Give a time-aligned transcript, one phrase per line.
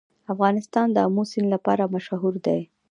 [0.33, 2.59] افغانستان د آمو سیند لپاره مشهور دی.